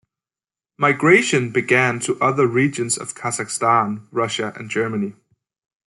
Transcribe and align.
Migration 0.79 1.51
began 1.51 1.99
to 1.99 2.19
other 2.19 2.47
regions 2.47 2.97
of 2.97 3.13
Kazakhstan, 3.13 4.07
Russia 4.09 4.51
and 4.55 4.67
Germany. 4.67 5.13